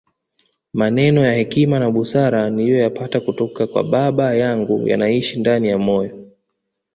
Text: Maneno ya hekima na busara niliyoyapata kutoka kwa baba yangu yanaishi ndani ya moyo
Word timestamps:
Maneno 0.73 1.25
ya 1.25 1.33
hekima 1.33 1.79
na 1.79 1.91
busara 1.91 2.49
niliyoyapata 2.49 3.19
kutoka 3.19 3.67
kwa 3.67 3.83
baba 3.83 4.33
yangu 4.35 4.87
yanaishi 4.87 5.39
ndani 5.39 5.67
ya 5.67 5.77
moyo 5.77 6.31